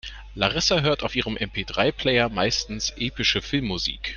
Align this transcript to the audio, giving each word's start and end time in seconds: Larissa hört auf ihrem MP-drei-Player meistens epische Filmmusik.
Larissa 0.35 0.79
hört 0.79 1.03
auf 1.03 1.15
ihrem 1.15 1.37
MP-drei-Player 1.37 2.27
meistens 2.29 2.89
epische 2.97 3.43
Filmmusik. 3.43 4.09